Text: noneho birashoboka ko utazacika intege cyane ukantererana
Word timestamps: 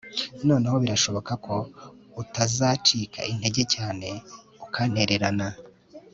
noneho 0.47 0.75
birashoboka 0.83 1.33
ko 1.45 1.55
utazacika 2.21 3.19
intege 3.31 3.63
cyane 3.73 4.07
ukantererana 4.65 5.47